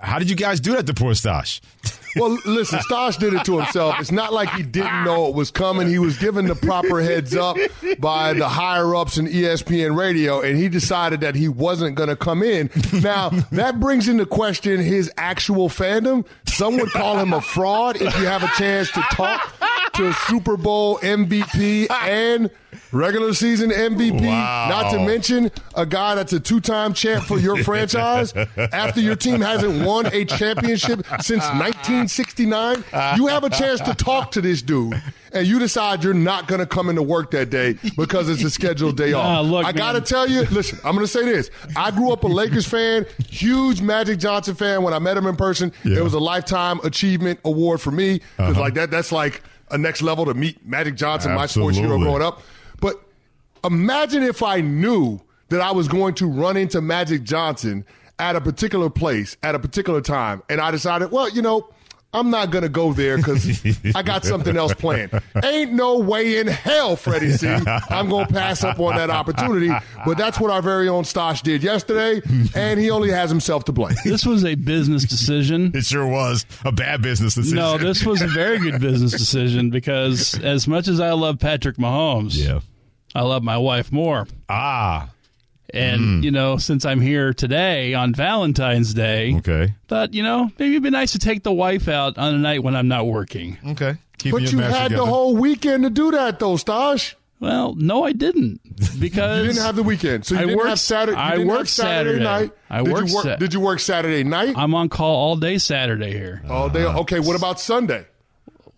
[0.00, 1.60] how did you guys do that to poor Stosh?
[2.16, 3.96] Well, listen, Stosh did it to himself.
[4.00, 5.88] It's not like he didn't know it was coming.
[5.88, 7.56] He was given the proper heads up
[7.98, 12.16] by the higher ups in ESPN radio, and he decided that he wasn't going to
[12.16, 12.70] come in.
[13.02, 16.26] Now, that brings into question his actual fandom.
[16.46, 19.54] Some would call him a fraud if you have a chance to talk
[19.94, 22.50] to a Super Bowl MVP and
[22.92, 24.68] regular season MVP, Wow.
[24.70, 28.32] not to mention a guy that's a two time champ for your franchise
[28.72, 32.84] after your team hasn't won a championship since 1969.
[33.16, 35.00] You have a chance to talk to this dude,
[35.32, 38.50] and you decide you're not going to come into work that day because it's a
[38.50, 39.24] scheduled day off.
[39.24, 41.50] Nah, look, I got to tell you, listen, I'm going to say this.
[41.76, 44.82] I grew up a Lakers fan, huge Magic Johnson fan.
[44.82, 45.98] When I met him in person, Yeah.
[45.98, 48.60] it was a lifetime achievement award for me because Uh-huh.
[48.60, 52.22] like that, that's like a next level to meet Magic Johnson, my sports hero growing
[52.22, 52.42] up.
[52.80, 53.00] But
[53.64, 57.84] imagine if I knew that I was going to run into Magic Johnson
[58.18, 61.68] at a particular place at a particular time, and I decided, well, you know.
[62.18, 63.60] I'm not gonna go there because
[63.94, 65.10] I got something else planned.
[65.44, 67.46] Ain't no way in hell, Freddie C.
[67.46, 69.70] I'm gonna pass up on that opportunity.
[70.04, 72.22] But that's what our very own Stosh did yesterday,
[72.54, 73.94] and he only has himself to blame.
[74.04, 75.72] This was a business decision.
[75.76, 77.56] It sure was a bad business decision.
[77.58, 81.76] No, this was a very good business decision because as much as I love Patrick
[81.76, 82.60] Mahomes, Yeah.
[83.14, 84.26] I love my wife more.
[84.48, 85.08] Ah.
[85.76, 89.74] And, you know, since I'm here today on Valentine's Day, Okay.
[89.88, 92.62] thought, you know, maybe it'd be nice to take the wife out on a night
[92.62, 93.58] when I'm not working.
[93.68, 93.96] Okay.
[94.30, 97.14] but you had the whole weekend to do that, though, Stosh.
[97.38, 98.60] Well, no, I didn't
[98.98, 101.18] because You didn't have the weekend, so you I didn't worked have Saturday.
[101.18, 102.50] You I didn't have worked Saturday, night.
[102.70, 103.08] I did worked.
[103.08, 104.54] You work, Sa- did you work Saturday night?
[104.56, 106.42] I'm on call all day Saturday here.
[106.48, 106.84] All day.
[106.84, 107.20] Okay.
[107.20, 108.06] What about Sunday?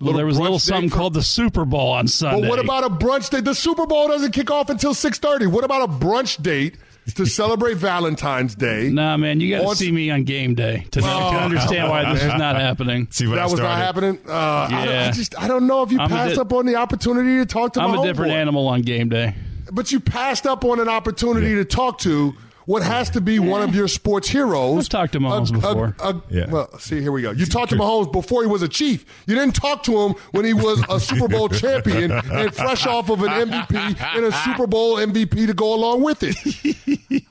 [0.01, 2.41] Well, there was a little something for- called the Super Bowl on Sunday.
[2.43, 3.45] But what about a brunch date?
[3.45, 5.47] The Super Bowl doesn't kick off until six thirty.
[5.47, 6.77] What about a brunch date
[7.15, 8.91] to celebrate Valentine's Day?
[8.91, 12.13] Nah, man, you got to see me on game day to, Oh, to understand why
[12.13, 13.09] this is not happening.
[13.11, 14.19] See what that I was not happening.
[14.29, 16.67] Uh, I, don't, I just I don't know if you I'm passed di- up on
[16.67, 17.87] the opportunity to talk to me.
[17.87, 18.37] I'm my a different homeboy.
[18.37, 19.35] animal on game day.
[19.71, 22.35] But you passed up on an opportunity to talk to
[22.69, 24.85] what has to be one of your sports heroes.
[24.85, 25.97] I've talked to Mahomes A- a- before.
[26.01, 26.51] a- Yeah.
[26.51, 27.31] Well, see, here we go.
[27.31, 29.07] You talked to Mahomes before he was a chief.
[29.27, 33.09] You didn't talk to him when he was a Super Bowl champion and fresh off
[33.09, 36.37] of an MVP and a Super Bowl MVP to go along with it.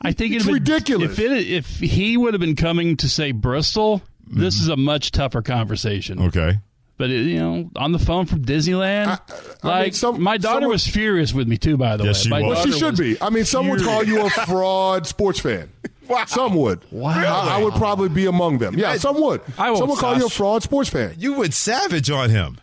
[0.02, 1.12] I think It's it'd been- ridiculous.
[1.12, 4.64] If, it, if he would have been coming to say Bristol, this Mm-hmm.
[4.64, 6.20] is a much tougher conversation.
[6.20, 6.58] Okay.
[6.98, 9.20] But it, you know, on the phone from Disneyland,
[9.64, 11.78] I like mean, some- my daughter someone- was furious with me too.
[11.78, 12.56] By the Yes, way, she my was.
[12.58, 13.22] Well, she should was be.
[13.22, 15.70] I mean, some would call you a fraud sports fan.
[16.08, 16.24] Wow.
[16.26, 16.90] Some would.
[16.90, 17.10] Wow.
[17.10, 18.80] I, I would probably be among them.
[18.80, 19.42] Yeah, some would.
[19.58, 21.14] I won't, some would call you a fraud sports fan.
[21.20, 22.60] You went savage on him.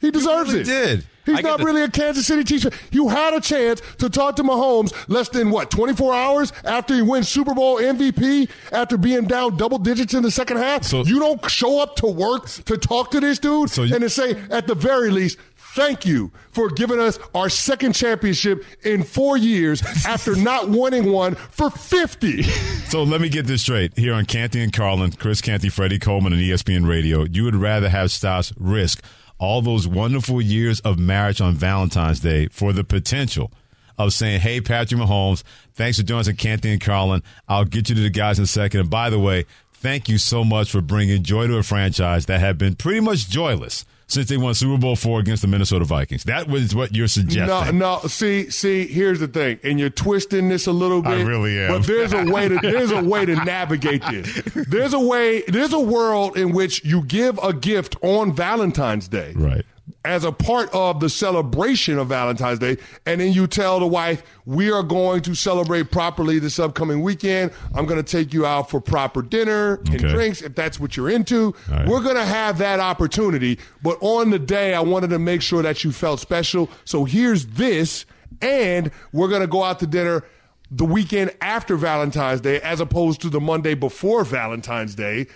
[0.00, 0.64] He deserves really it.
[0.64, 1.06] did.
[1.24, 2.66] He's I not the- really a Kansas City Chiefs.
[2.90, 7.02] You had a chance to talk to Mahomes less than what, 24 hours after he
[7.02, 10.84] wins Super Bowl MVP after being down double digits in the second half.
[10.84, 14.02] So- you don't show up to work to talk to this dude So you- and
[14.02, 15.38] to say, at the very least,
[15.74, 21.34] thank you for giving us our second championship in four years after not winning one
[21.34, 22.42] for 50.
[22.88, 26.32] So let me get this straight here on Canty and Carlin, Chris Canty, Freddie Coleman,
[26.34, 27.24] and ESPN Radio.
[27.24, 29.02] You would rather have Stas risk
[29.42, 33.50] all those wonderful years of marriage on Valentine's Day for the potential
[33.98, 35.42] of saying, "Hey, Patrick Mahomes,
[35.74, 37.24] thanks for joining us at Canty and Carlin.
[37.48, 38.78] I'll get you to the guys in a second.
[38.78, 42.38] And by the way, thank you so much for bringing joy to a franchise that
[42.38, 46.24] had been pretty much joyless." Since they won Super Bowl four against the Minnesota Vikings,
[46.24, 47.78] that was what you're suggesting.
[47.78, 48.08] No, no.
[48.08, 48.86] See, see.
[48.86, 51.12] Here's the thing, and you're twisting this a little bit.
[51.12, 51.72] I really am.
[51.72, 54.42] But there's a way to there's a way to navigate this.
[54.68, 55.42] There's a way.
[55.48, 59.64] There's a world in which you give a gift on Valentine's Day, Right.
[60.04, 64.22] As a part of the celebration of Valentine's Day, and then you tell the wife,
[64.46, 67.50] "We are going to celebrate properly this upcoming weekend.
[67.74, 70.08] I'm going to take you out for proper dinner and Okay.
[70.12, 71.54] drinks if that's what you're into.
[71.68, 71.86] Right.
[71.88, 73.58] We're going to have that opportunity.
[73.82, 76.70] But on the day, I wanted to make sure that you felt special.
[76.84, 78.04] So here's this,
[78.40, 80.22] and we're going to go out to dinner
[80.70, 85.26] the weekend after Valentine's Day, as opposed to the Monday before Valentine's Day.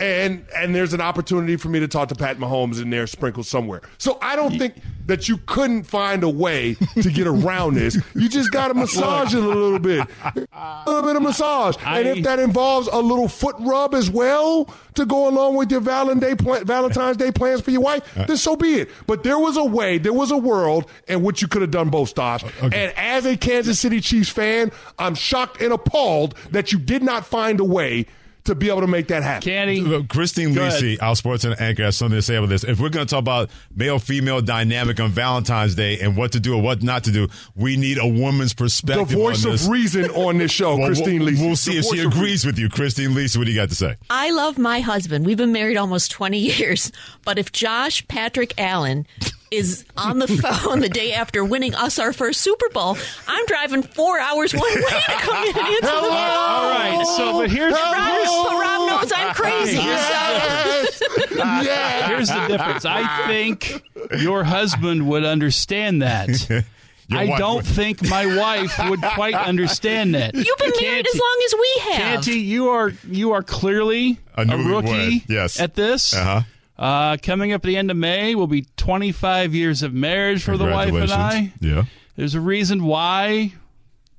[0.00, 3.46] And and there's an opportunity for me to talk to Pat Mahomes in there sprinkled
[3.46, 3.82] somewhere.
[3.98, 4.74] So I don't think
[5.06, 7.98] that you couldn't find a way to get around this.
[8.14, 11.76] You just got to massage it a little bit, a little bit of massage.
[11.84, 15.80] And if that involves a little foot rub as well to go along with your
[15.80, 18.24] Valentine's Day, Valentine's Day plans for your wife, uh.
[18.26, 18.90] then so be it.
[19.06, 21.90] But there was a way, there was a world in which you could have done
[21.90, 22.44] both, Stosh.
[22.62, 27.02] Uh, and as a Kansas City Chiefs fan, I'm shocked and appalled that you did
[27.02, 28.06] not find a way
[28.44, 29.42] to be able to make that happen.
[29.42, 32.64] Candy, Look, Christine Go Lisi, our sports anchor, has something to say about this.
[32.64, 36.54] If we're going to talk about male-female dynamic on Valentine's Day and what to do
[36.54, 39.08] or what not to do, we need a woman's perspective.
[39.08, 39.64] The voice on this.
[39.66, 41.46] of reason on this show, Well, Christine we'll, Lisi.
[41.46, 42.68] We'll see The if she agrees with you.
[42.68, 43.96] Christine Lisi, what do you got to say?
[44.08, 45.26] I love my husband.
[45.26, 46.90] We've been married almost 20 years.
[47.24, 49.06] But if Josh Patrick Allen
[49.50, 53.82] is on the phone the day after winning us our first Super Bowl, I'm driving
[53.82, 56.12] four hours one way to come in and answer the phone.
[56.12, 59.78] All right, so but here's Rob, here's, Rob knows I'm crazy.
[59.90, 61.02] Yes.
[61.30, 62.08] yes.
[62.08, 62.84] here's the difference.
[62.84, 63.82] I think
[64.18, 66.28] your husband would understand that.
[67.08, 67.66] Your I don't would.
[67.66, 70.32] think my wife would quite understand that.
[70.34, 71.96] You've been married as long as we have.
[72.24, 75.58] Canty, you are you are clearly A a, newlywed, rookie yes.
[75.58, 76.14] at this.
[76.14, 76.42] Uh-huh.
[76.80, 80.56] Uh, coming up at the end of May will be 25 years of marriage for
[80.56, 81.52] the wife and I.
[81.60, 81.84] Yeah.
[82.16, 83.52] There's a reason why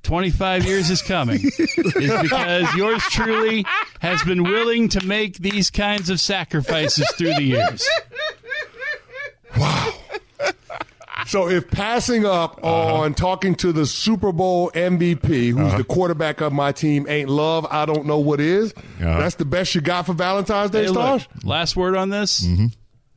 [0.03, 1.39] 25 years is coming.
[1.57, 3.65] is because yours truly
[3.99, 7.87] has been willing to make these kinds of sacrifices through the years.
[11.31, 12.93] So if passing up Uh-huh.
[12.95, 15.77] on talking to the Super Bowl MVP, who's Uh-huh.
[15.77, 18.73] the quarterback of my team, ain't love, I don't know what is.
[18.73, 19.17] Uh-huh.
[19.17, 22.41] That's the best you got for Valentine's Day, Hey, look, last word on this.
[22.45, 22.65] Mm-hmm.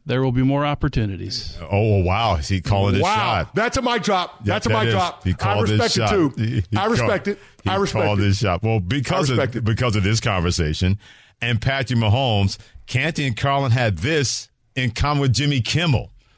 [0.06, 1.58] There will be more opportunities.
[1.72, 2.36] Oh, wow.
[2.36, 3.54] Is he calling this Wow, shot?
[3.56, 4.36] that's a mic drop.
[4.44, 4.92] Yeah, That's a that mic is.
[4.94, 5.24] drop.
[5.24, 6.10] He I called respect this it shot.
[6.10, 6.32] too.
[6.36, 7.42] He- he I respect called- it.
[7.66, 8.22] I respect called it.
[8.22, 8.62] this shot.
[8.62, 9.64] Well, because of it.
[9.64, 10.98] because of this conversation
[11.42, 16.10] and Patrick Mahomes, Canty and Carlin had this in common with Jimmy Kimmel.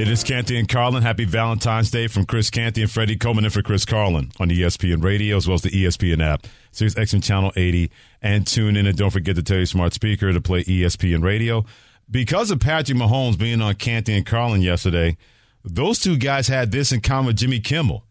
[0.00, 1.02] It is Canty and Carlin.
[1.02, 5.04] Happy Valentine's Day from Chris Canty and Freddie Coleman in for Chris Carlin on ESPN
[5.04, 7.90] Radio as well as the ESPN app, Sirius XM Channel 80,
[8.22, 11.66] and tune in and don't forget to tell your smart speaker to play ESPN Radio.
[12.10, 15.18] Because of Patrick Mahomes being on Canty and Carlin yesterday,
[15.66, 18.02] those two guys had this in common with Jimmy Kimmel.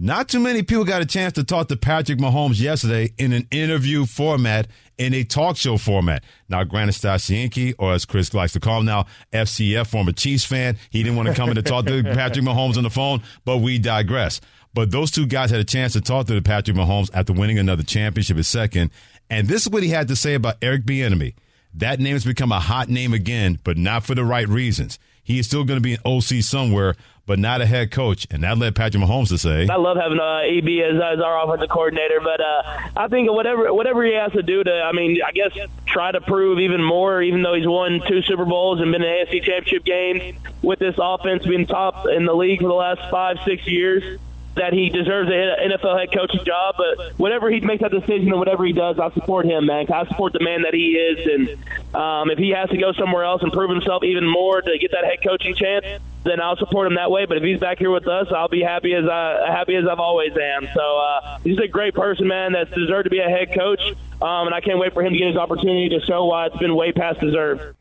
[0.00, 3.48] Not too many people got a chance to talk to Patrick Mahomes yesterday in an
[3.50, 6.22] interview format, in a talk show format.
[6.48, 10.78] Now, granted, Stasienki, or as Chris likes to call him now, FCF, former Chiefs fan,
[10.90, 13.58] he didn't want to come in to talk to Patrick Mahomes on the phone, but
[13.58, 14.40] we digress.
[14.72, 17.82] But those two guys had a chance to talk to Patrick Mahomes after winning another
[17.82, 18.92] championship, his second.
[19.28, 21.34] And this is what he had to say about Eric Bieniemy.
[21.74, 25.00] That name has become a hot name again, but not for the right reasons.
[25.28, 28.26] He is still going to be an OC somewhere, but not a head coach.
[28.30, 31.44] And that led Patrick Mahomes to say, I love having uh, EB as, as our
[31.44, 32.62] offensive coordinator, but uh,
[32.96, 35.52] I think whatever whatever he has to do to, I mean, I guess
[35.84, 39.26] try to prove even more, even though he's won two Super Bowls and been in
[39.26, 43.36] AFC Championship games with this offense being top in the league for the last five,
[43.44, 44.18] six years.
[44.58, 48.38] That he deserves an NFL head coaching job, but whatever he makes that decision and
[48.38, 49.86] whatever he does, I support him, man.
[49.90, 53.24] I support the man that he is, and um, if he has to go somewhere
[53.24, 55.86] else and prove himself even more to get that head coaching chance,
[56.24, 57.26] then I'll support him that way.
[57.26, 60.00] But if he's back here with us, I'll be happy as I happy as I've
[60.00, 60.68] always am.
[60.74, 62.52] So uh, he's a great person, man.
[62.52, 63.80] That's deserved to be a head coach,
[64.20, 66.56] um, and I can't wait for him to get his opportunity to show why it's
[66.58, 67.76] been way past deserved.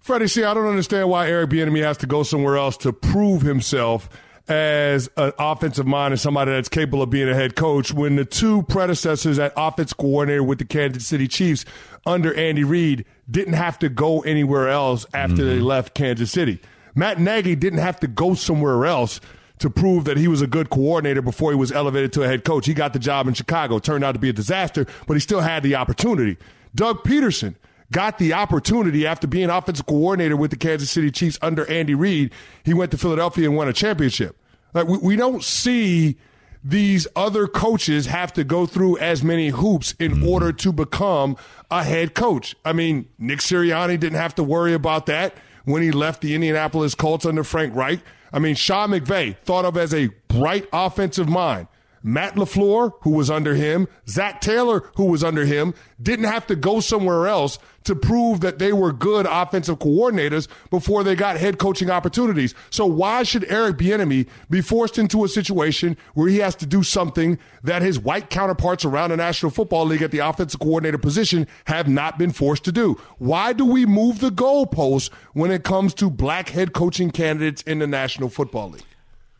[0.00, 3.42] Freddie, see, I don't understand why Eric Bieniemy has to go somewhere else to prove
[3.42, 4.08] himself
[4.50, 8.24] as an offensive mind and somebody that's capable of being a head coach when the
[8.24, 11.64] two predecessors at offense coordinator with the Kansas City Chiefs
[12.04, 15.46] under Andy Reid didn't have to go anywhere else after mm-hmm.
[15.46, 16.60] they left Kansas City.
[16.96, 19.20] Matt Nagy didn't have to go somewhere else
[19.60, 22.44] to prove that he was a good coordinator before he was elevated to a head
[22.44, 22.66] coach.
[22.66, 23.78] He got the job in Chicago.
[23.78, 26.38] Turned out to be a disaster, but he still had the opportunity.
[26.74, 27.54] Doug Pederson
[27.92, 32.32] got the opportunity after being offensive coordinator with the Kansas City Chiefs under Andy Reid.
[32.64, 34.36] He went to Philadelphia and won a championship.
[34.74, 36.16] Like we, we don't see
[36.62, 40.28] these other coaches have to go through as many hoops in mm-hmm.
[40.28, 41.36] order to become
[41.70, 42.54] a head coach.
[42.64, 46.94] I mean, Nick Sirianni didn't have to worry about that when he left the Indianapolis
[46.94, 48.00] Colts under Frank Reich.
[48.32, 51.66] I mean, Sean McVay, thought of as a bright offensive mind.
[52.02, 56.56] Matt LaFleur, who was under him, Zac Taylor, who was under him, didn't have to
[56.56, 61.58] go somewhere else to prove that they were good offensive coordinators before they got head
[61.58, 62.54] coaching opportunities.
[62.70, 66.82] So why should Eric Bieniemy be forced into a situation where he has to do
[66.82, 71.46] something that his white counterparts around the National Football League at the offensive coordinator position
[71.66, 73.00] have not been forced to do?
[73.18, 77.78] Why do we move the goalposts when it comes to black head coaching candidates in
[77.78, 78.84] the National Football League?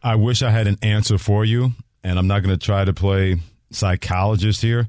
[0.02, 2.92] I wish I had an answer for you and I'm not going to try to
[2.92, 3.36] play
[3.70, 4.88] psychologist here.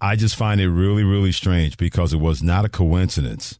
[0.00, 3.58] I just find it really, really strange because it was not a coincidence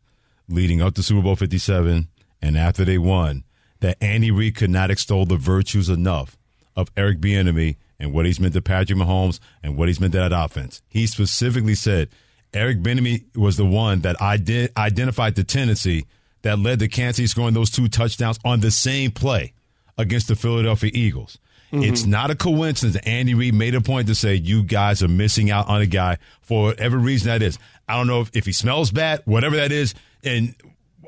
[0.49, 2.09] leading up to Super Bowl 57
[2.43, 3.45] and after they won
[3.81, 6.37] that Andy Reid could not extol the virtues enough
[6.77, 10.19] of Eric Bieniemy and what he's meant to Patrick Mahomes and what he's meant to
[10.19, 10.83] that offense.
[10.89, 12.09] He specifically said
[12.53, 16.07] Eric Bieniemy was the one that ident- identified the tendency
[16.43, 19.53] that led to Kansas City scoring those two touchdowns on the same play
[19.97, 21.39] against the Philadelphia Eagles.
[21.75, 21.93] Mm-hmm.
[21.93, 25.09] It's not a coincidence that Andy Reid made a point to say you guys are
[25.09, 27.59] missing out on a guy for whatever reason that is.
[27.89, 30.55] I don't know if, if he smells bad, whatever that is, and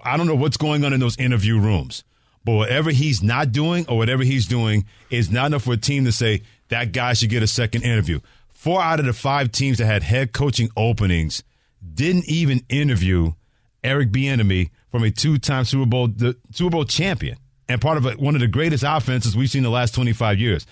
[0.03, 2.03] I don't know what's going on in those interview rooms.
[2.45, 6.05] But whatever he's not doing or whatever he's doing is not enough for a team
[6.05, 8.21] to say that guy should get a second interview.
[8.53, 11.45] Four out of the five teams that had head coaching openings
[11.95, 13.33] didn't even interview
[13.85, 17.37] Eric Bieniemy from a two-time Super Bowl the Super Bowl champion.
[17.69, 20.67] And part of a, one of the greatest offenses we've seen the last 25 years.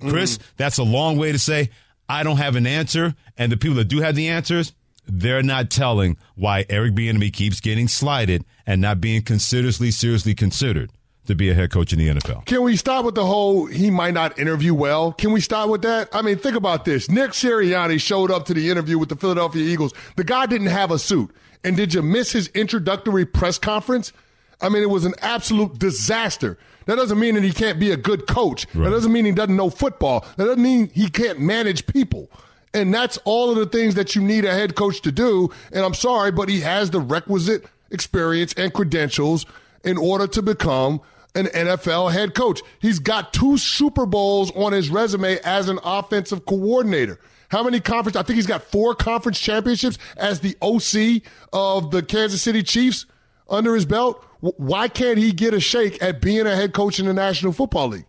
[0.00, 0.42] Chris, Mm.
[0.56, 1.70] that's a long way to say
[2.08, 4.72] I don't have an answer, and the people that do have the answers,
[5.06, 10.90] they're not telling why Eric Bieniemy keeps getting slighted and not being considerously seriously considered
[11.26, 12.44] to be a head coach in the NFL.
[12.46, 15.12] Can we start with the whole he might not interview well?
[15.12, 16.08] Can we start with that?
[16.12, 17.08] I mean, think about this.
[17.10, 19.92] Nick Sirianni showed up to the interview with the Philadelphia Eagles.
[20.16, 21.30] The guy didn't have a suit.
[21.62, 24.12] And did you miss his introductory press conference?
[24.60, 26.58] I mean, it was an absolute disaster.
[26.86, 28.66] That doesn't mean that he can't be a good coach.
[28.74, 30.26] That doesn't mean he doesn't know football.
[30.36, 32.30] That doesn't mean he can't manage people.
[32.72, 35.50] And that's all of the things that you need a head coach to do.
[35.72, 39.46] And I'm sorry, but he has the requisite experience and credentials
[39.84, 41.00] in order to become
[41.34, 42.60] an NFL head coach.
[42.80, 47.20] He's got two Super Bowls on his resume as an offensive coordinator.
[47.50, 48.16] How many conference?
[48.16, 53.06] I think he's got four conference championships as the OC of the Kansas City Chiefs
[53.48, 54.24] under his belt.
[54.40, 57.88] Why can't he get a shake at being a head coach in the National Football
[57.88, 58.06] League?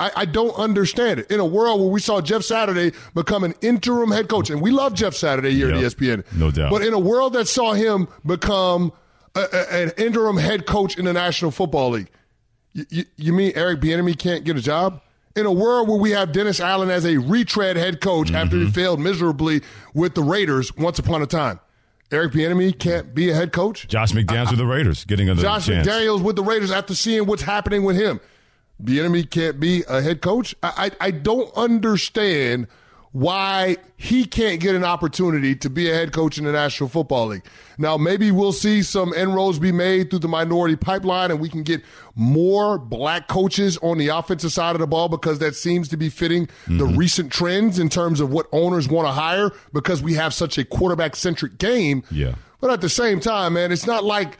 [0.00, 1.30] I, I don't understand it.
[1.30, 4.70] In a world where we saw Jeff Saturday become an interim head coach, and we
[4.70, 5.76] love Jeff Saturday here Yep.
[5.76, 6.70] at ESPN, No doubt.
[6.70, 8.92] But in a world that saw him become
[9.36, 12.10] a, a- an interim head coach in the National Football League,
[12.72, 15.00] you, you, you mean Eric Bieniemy can't get a job?
[15.36, 18.66] In a world where we have Dennis Allen as a retread head coach after Mm-hmm.
[18.66, 19.62] he failed miserably
[19.92, 21.60] with the Raiders once upon a time,
[22.14, 23.88] Eric Bieniemy can't be a head coach.
[23.88, 25.86] Josh McDaniels with the Raiders getting another Josh chance.
[25.86, 28.20] McDaniels with the Raiders after seeing what's happening with him.
[28.82, 30.54] Bieniemy can't be a head coach.
[30.62, 32.68] I, I I don't understand
[33.14, 37.28] why he can't get an opportunity to be a head coach in the National Football
[37.28, 37.44] League.
[37.78, 41.62] Now maybe we'll see some inroads be made through the minority pipeline, and we can
[41.62, 41.80] get
[42.16, 46.08] more black coaches on the offensive side of the ball because that seems to be
[46.08, 46.96] fitting the mm-hmm.
[46.96, 50.64] recent trends in terms of what owners want to hire because we have such a
[50.64, 52.02] quarterback centric game.
[52.10, 52.34] Yeah.
[52.60, 54.38] But at the same time, man, it's not like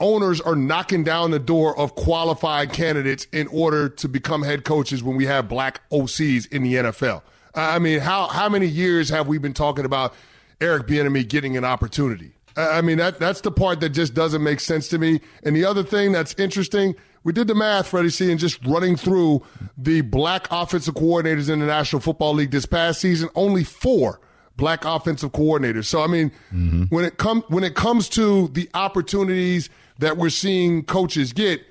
[0.00, 5.02] owners are knocking down the door of qualified candidates in order to become head coaches
[5.02, 7.22] when we have black OCs in the NFL.
[7.54, 10.14] I mean, how how many years have we been talking about
[10.60, 12.32] Eric Bieniemy getting an opportunity?
[12.56, 15.20] I I mean, that that's the part that just doesn't make sense to me.
[15.42, 16.94] And the other thing that's interesting,
[17.24, 19.42] we did the math, Freddie C, and just running through
[19.76, 24.20] the black offensive coordinators in the National Football League this past season, only four
[24.56, 25.86] black offensive coordinators.
[25.86, 26.84] So I mean, mm-hmm.
[26.84, 31.62] when it comes when it comes to the opportunities that we're seeing coaches get,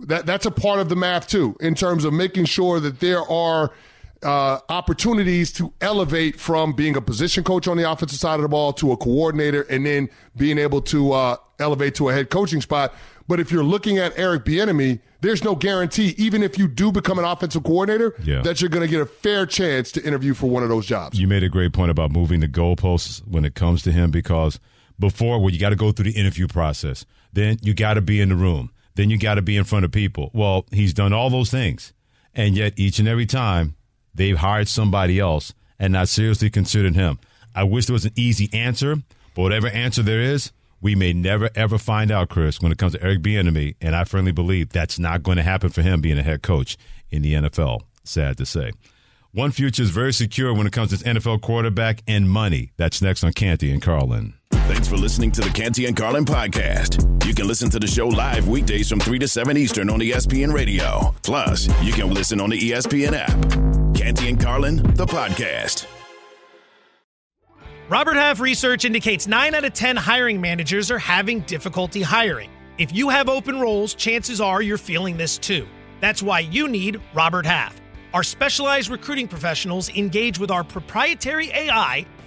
[0.00, 3.22] that that's a part of the math too, in terms of making sure that there
[3.30, 3.72] are
[4.24, 8.48] uh, opportunities to elevate from being a position coach on the offensive side of the
[8.48, 12.60] ball to a coordinator, and then being able to uh, elevate to a head coaching
[12.60, 12.94] spot.
[13.26, 17.18] But if you're looking at Eric Bieniemy, there's no guarantee, even if you do become
[17.18, 18.42] an offensive coordinator, Yeah.
[18.42, 21.18] that you're going to get a fair chance to interview for one of those jobs.
[21.18, 24.60] You made a great point about moving the goalposts when it comes to him because
[24.98, 27.06] before, well, you got to go through the interview process.
[27.32, 28.70] Then you got to be in the room.
[28.96, 30.30] Then you got to be in front of people.
[30.34, 31.92] Well, he's done all those things.
[32.34, 33.74] And yet, each and every time,
[34.14, 37.18] they've hired somebody else and not seriously considered him.
[37.54, 38.96] I wish there was an easy answer,
[39.34, 42.92] but whatever answer there is, we may never ever find out, Chris, when it comes
[42.92, 43.76] to Eric Bieniemy.
[43.80, 46.76] And I firmly believe that's not going to happen for him being a head coach
[47.10, 47.80] in the NFL.
[48.04, 48.72] Sad to say.
[49.32, 52.70] One future is very secure when it comes to NFL quarterback and money.
[52.76, 54.34] That's next on Canty and Carlin.
[54.66, 57.26] Thanks for listening to the Canty and Carlin podcast.
[57.26, 60.54] You can listen to the show live weekdays from 3 to 7 Eastern on ESPN
[60.54, 61.14] Radio.
[61.22, 63.94] Plus, you can listen on the ESPN app.
[63.94, 65.86] Canty and Carlin, the podcast.
[67.90, 72.48] Robert Half research indicates 9 out of 10 hiring managers are having difficulty hiring.
[72.78, 75.68] If you have open roles, chances are you're feeling this too.
[76.00, 77.78] That's why you need Robert Half.
[78.14, 82.06] Our specialized recruiting professionals engage with our proprietary AI